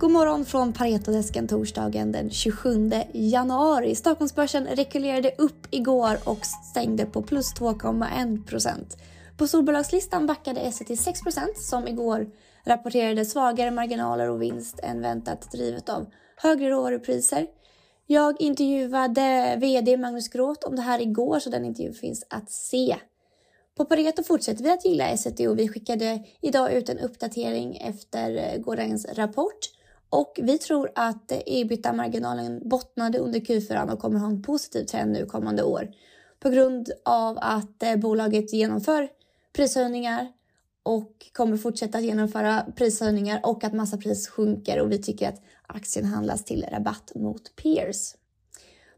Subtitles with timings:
[0.00, 3.94] God morgon från Paretodesken torsdagen den 27 januari.
[3.94, 6.38] Stockholmsbörsen rekylerade upp igår och
[6.70, 8.96] stängde på plus 2,1.
[9.36, 11.20] På storbolagslistan backade S&P 6
[11.56, 12.26] som igår
[12.64, 17.46] rapporterade svagare marginaler och vinst än väntat drivet av högre råvarupriser.
[18.06, 22.96] Jag intervjuade VD Magnus Groth om det här igår så den intervjun finns att se.
[23.76, 28.58] På Pareto fortsätter vi att gilla Essity och vi skickade idag ut en uppdatering efter
[28.58, 29.79] gårdagens rapport.
[30.10, 35.26] Och vi tror att ebitda-marginalen bottnade under Q4 och kommer ha en positiv trend nu
[35.26, 35.90] kommande år.
[36.40, 39.08] På grund av att eh, bolaget genomför
[39.52, 40.32] prishöjningar
[40.82, 46.04] och kommer fortsätta att genomföra prishöjningar och att massapris sjunker och vi tycker att aktien
[46.06, 48.14] handlas till rabatt mot peers.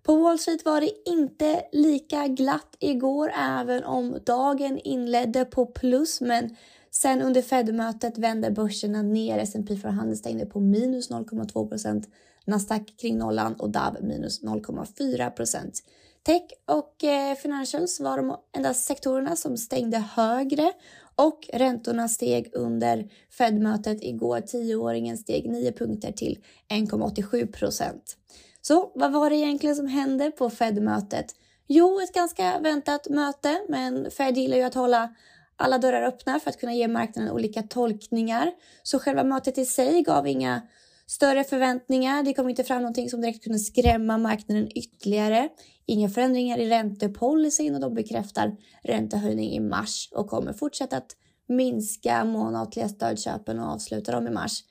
[0.03, 6.21] På Wall Street var det inte lika glatt igår även om dagen inledde på plus
[6.21, 6.57] men
[6.95, 9.39] Sen under Fed-mötet vände börserna ner.
[9.39, 12.09] S&P för handel stängde på minus 0,2 procent.
[12.45, 15.83] Nasdaq kring nollan och DAB minus 0,4 procent.
[16.23, 20.73] Tech och eh, financials var de enda sektorerna som stängde högre
[21.17, 24.41] och räntorna steg under Fed-mötet igår.
[24.41, 28.17] Tioåringen steg 9 punkter till 1,87 procent.
[28.61, 31.27] Så vad var det egentligen som hände på Fed-mötet?
[31.67, 35.15] Jo, ett ganska väntat möte, men Fed gillar ju att hålla
[35.63, 38.53] alla dörrar öppna för att kunna ge marknaden olika tolkningar.
[38.83, 40.63] Så själva mötet i sig gav inga
[41.07, 42.23] större förväntningar.
[42.23, 45.49] Det kom inte fram någonting som direkt kunde skrämma marknaden ytterligare.
[45.87, 51.17] Inga förändringar i räntepolicyn och de bekräftar räntehöjning i mars och kommer fortsätta att
[51.49, 54.65] minska månatliga stödköpen och avsluta dem i mars.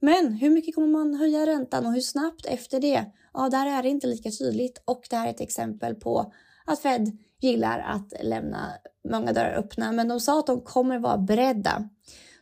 [0.00, 3.04] Men hur mycket kommer man höja räntan och hur snabbt efter det?
[3.34, 6.32] Ja, där är det inte lika tydligt och det här är ett exempel på
[6.68, 8.72] att Fed gillar att lämna
[9.08, 11.88] många dörrar öppna, men de sa att de kommer vara beredda.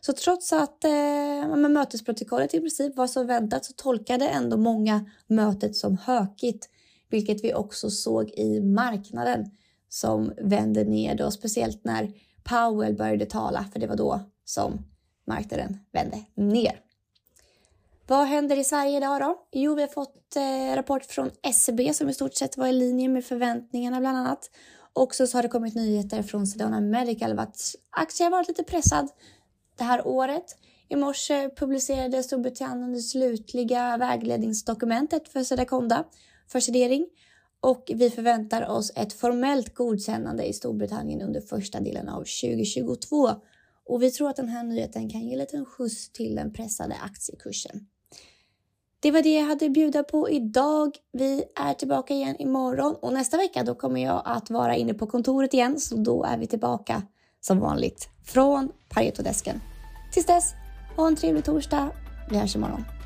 [0.01, 5.75] Så trots att eh, mötesprotokollet i princip var som väntat så tolkade ändå många mötet
[5.75, 6.69] som hökigt,
[7.09, 9.51] vilket vi också såg i marknaden
[9.89, 12.13] som vände ner då, speciellt när
[12.43, 14.85] Powell började tala, för det var då som
[15.27, 16.79] marknaden vände ner.
[18.09, 19.37] Vad händer i Sverige idag då?
[19.51, 23.09] Jo, vi har fått eh, rapport från SCB som i stort sett var i linje
[23.09, 24.49] med förväntningarna bland annat.
[24.93, 29.09] Och så har det kommit nyheter från Sedona Medical att aktien har varit lite pressad
[29.77, 30.43] det här året.
[30.89, 36.03] I morse publicerade Storbritannien det slutliga vägledningsdokumentet för Sedaconda
[36.47, 37.07] för sedering
[37.61, 43.29] och vi förväntar oss ett formellt godkännande i Storbritannien under första delen av 2022.
[43.85, 46.95] Och vi tror att den här nyheten kan ge en liten skjuts till den pressade
[46.95, 47.87] aktiekursen.
[48.99, 50.91] Det var det jag hade att bjuda på idag.
[51.13, 55.07] Vi är tillbaka igen imorgon och nästa vecka då kommer jag att vara inne på
[55.07, 57.01] kontoret igen så då är vi tillbaka
[57.41, 59.61] som vanligt från Paretodesken.
[60.13, 60.53] Tills dess,
[60.95, 61.91] ha en trevlig torsdag.
[62.29, 62.96] Vi hörs imorgon.